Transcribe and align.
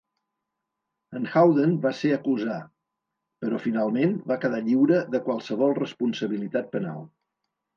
En 1.19 1.27
Howden 1.33 1.75
va 1.83 1.91
ser 1.97 2.13
acusar, 2.15 2.57
però 3.45 3.59
finalment 3.67 4.17
va 4.33 4.39
quedar 4.47 4.63
lliure 4.71 5.03
de 5.17 5.23
qualsevol 5.29 5.77
responsabilitat 5.83 6.75
penal. 6.77 7.07